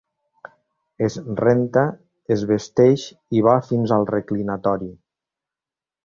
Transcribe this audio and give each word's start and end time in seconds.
Es 1.07 1.17
renta, 1.41 1.83
es 2.35 2.45
vesteix 2.51 3.03
i 3.41 3.47
va 3.51 3.53
fins 3.67 3.93
al 3.99 4.07
reclinatori. 4.13 4.89